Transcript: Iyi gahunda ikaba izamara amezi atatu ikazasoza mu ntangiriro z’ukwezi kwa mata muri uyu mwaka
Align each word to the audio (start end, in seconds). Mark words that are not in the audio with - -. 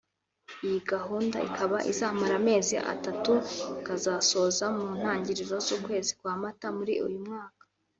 Iyi 0.65 0.79
gahunda 0.91 1.37
ikaba 1.49 1.77
izamara 1.91 2.33
amezi 2.41 2.75
atatu 2.93 3.33
ikazasoza 3.79 4.65
mu 4.77 4.87
ntangiriro 4.99 5.55
z’ukwezi 5.65 6.11
kwa 6.19 6.33
mata 6.41 6.67
muri 6.77 6.93
uyu 7.07 7.19
mwaka 7.27 7.63